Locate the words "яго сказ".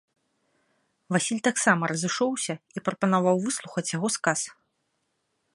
3.97-4.39